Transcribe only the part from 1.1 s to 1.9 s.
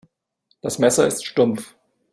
stumpf.